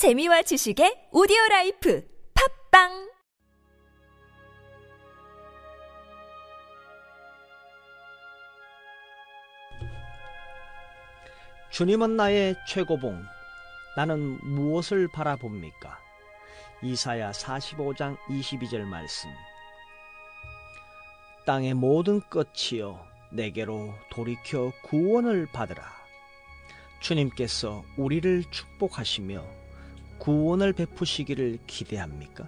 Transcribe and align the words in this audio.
재미와 0.00 0.40
지식의 0.40 1.08
오디오 1.12 1.36
라이프 1.50 2.02
팟빵 2.70 3.10
주님은 11.70 12.16
나의 12.16 12.56
최고봉. 12.66 13.22
나는 13.94 14.38
무엇을 14.42 15.08
바라봅니까? 15.08 15.98
이사야 16.80 17.32
45장 17.32 18.16
22절 18.30 18.86
말씀. 18.86 19.28
땅의 21.44 21.74
모든 21.74 22.22
끝이여 22.30 23.06
내게로 23.32 23.92
돌이켜 24.08 24.72
구원을 24.84 25.46
받으라. 25.52 25.84
주님께서 27.00 27.84
우리를 27.98 28.44
축복하시며 28.50 29.59
구원을 30.20 30.74
베푸시기를 30.74 31.60
기대합니까? 31.66 32.46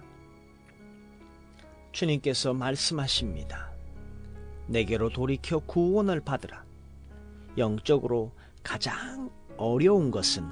주님께서 1.91 2.53
말씀하십니다. 2.53 3.71
내게로 4.67 5.09
돌이켜 5.09 5.57
구원을 5.57 6.21
받으라. 6.21 6.63
영적으로 7.57 8.31
가장 8.61 9.31
어려운 9.57 10.11
것은 10.11 10.43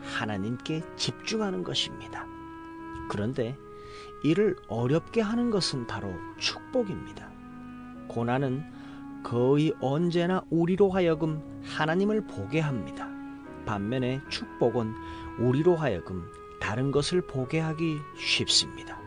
하나님께 0.00 0.82
집중하는 0.96 1.64
것입니다. 1.64 2.24
그런데 3.10 3.56
이를 4.22 4.56
어렵게 4.68 5.22
하는 5.22 5.50
것은 5.50 5.88
바로 5.88 6.08
축복입니다. 6.38 7.32
고난은 8.06 8.62
거의 9.24 9.74
언제나 9.80 10.44
우리로 10.50 10.90
하여금 10.90 11.42
하나님을 11.64 12.28
보게 12.28 12.60
합니다. 12.60 13.08
반면에 13.66 14.20
축복은 14.28 14.94
우리로 15.40 15.74
하여금 15.74 16.30
다른 16.60 16.92
것을 16.92 17.22
보게 17.22 17.58
하기 17.58 17.98
쉽습니다. 18.16 19.00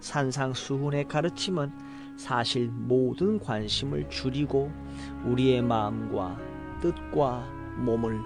산상수훈의 0.00 1.08
가르침은 1.08 1.72
사실 2.16 2.68
모든 2.70 3.38
관심을 3.38 4.10
줄이고 4.10 4.70
우리의 5.24 5.62
마음과 5.62 6.38
뜻과 6.82 7.48
몸을 7.78 8.20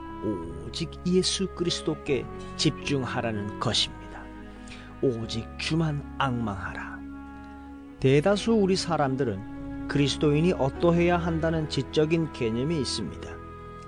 오직 0.66 0.90
예수 1.06 1.46
그리스도께 1.54 2.24
집중하라는 2.56 3.60
것입니다. 3.60 4.24
오직 5.02 5.46
주만 5.58 6.02
악망하라. 6.18 6.98
대다수 8.00 8.52
우리 8.52 8.74
사람들은 8.74 9.88
그리스도인이 9.88 10.52
어떠해야 10.54 11.18
한다는 11.18 11.68
지적인 11.68 12.32
개념이 12.32 12.78
있습니다. 12.80 13.30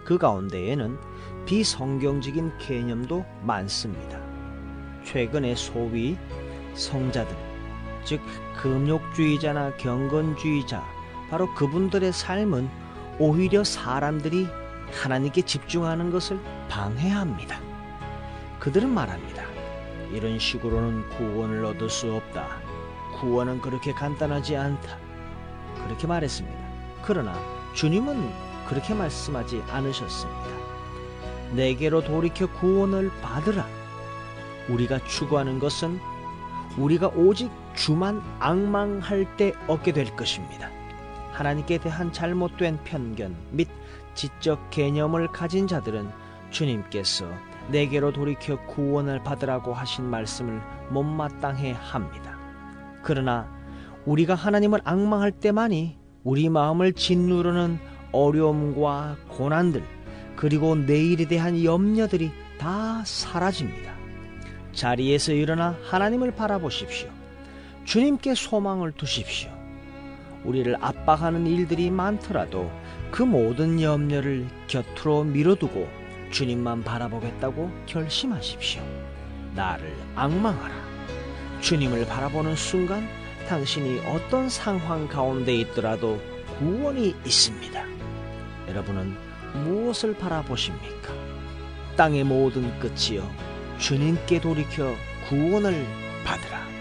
그 0.04 0.18
가운데에는 0.18 0.98
비성경적인 1.46 2.58
개념도 2.58 3.24
많습니다. 3.42 4.25
최근에 5.06 5.54
소위 5.54 6.16
성자들, 6.74 7.34
즉 8.04 8.20
금욕주의자나 8.60 9.76
경건주의자, 9.76 10.84
바로 11.30 11.52
그분들의 11.54 12.12
삶은 12.12 12.68
오히려 13.18 13.62
사람들이 13.62 14.48
하나님께 14.92 15.42
집중하는 15.42 16.10
것을 16.10 16.40
방해합니다. 16.68 17.60
그들은 18.58 18.90
말합니다. 18.90 19.44
이런 20.12 20.38
식으로는 20.38 21.08
구원을 21.10 21.64
얻을 21.64 21.88
수 21.88 22.12
없다. 22.12 22.60
구원은 23.20 23.60
그렇게 23.60 23.92
간단하지 23.92 24.56
않다. 24.56 24.98
그렇게 25.84 26.06
말했습니다. 26.06 26.58
그러나 27.02 27.32
주님은 27.74 28.30
그렇게 28.68 28.92
말씀하지 28.92 29.62
않으셨습니다. 29.68 30.46
내게로 31.52 32.02
돌이켜 32.02 32.46
구원을 32.48 33.10
받으라. 33.22 33.75
우리가 34.68 35.04
추구하는 35.04 35.58
것은 35.58 35.98
우리가 36.78 37.08
오직 37.08 37.50
주만 37.74 38.22
악망할 38.38 39.36
때 39.36 39.52
얻게 39.66 39.92
될 39.92 40.14
것입니다. 40.16 40.70
하나님께 41.32 41.78
대한 41.78 42.12
잘못된 42.12 42.78
편견 42.84 43.36
및 43.50 43.68
지적 44.14 44.70
개념을 44.70 45.28
가진 45.28 45.66
자들은 45.66 46.10
주님께서 46.50 47.26
내게로 47.68 48.12
돌이켜 48.12 48.56
구원을 48.66 49.22
받으라고 49.22 49.74
하신 49.74 50.04
말씀을 50.04 50.60
못마땅해 50.90 51.72
합니다. 51.72 52.38
그러나 53.02 53.48
우리가 54.06 54.34
하나님을 54.34 54.80
악망할 54.84 55.32
때만이 55.32 55.98
우리 56.24 56.48
마음을 56.48 56.92
짓누르는 56.92 57.78
어려움과 58.12 59.16
고난들 59.28 59.84
그리고 60.36 60.74
내일에 60.74 61.26
대한 61.26 61.62
염려들이 61.62 62.30
다 62.58 63.02
사라집니다. 63.04 64.05
자리에서 64.76 65.32
일어나 65.32 65.76
하나님을 65.84 66.32
바라보십시오. 66.32 67.08
주님께 67.84 68.34
소망을 68.34 68.92
두십시오. 68.92 69.50
우리를 70.44 70.76
압박하는 70.80 71.46
일들이 71.46 71.90
많더라도 71.90 72.70
그 73.10 73.22
모든 73.22 73.80
염려를 73.80 74.46
곁으로 74.68 75.24
밀어두고 75.24 75.88
주님만 76.30 76.84
바라보겠다고 76.84 77.70
결심하십시오. 77.86 78.82
나를 79.54 79.92
악망하라. 80.14 80.74
주님을 81.62 82.06
바라보는 82.06 82.54
순간 82.54 83.08
당신이 83.48 84.00
어떤 84.00 84.50
상황 84.50 85.08
가운데 85.08 85.54
있더라도 85.56 86.20
구원이 86.58 87.14
있습니다. 87.24 87.82
여러분은 88.68 89.16
무엇을 89.64 90.14
바라보십니까? 90.16 91.14
땅의 91.96 92.24
모든 92.24 92.78
끝이여 92.78 93.26
주님께 93.78 94.40
돌이켜 94.40 94.96
구원을 95.28 95.86
받으라. 96.24 96.75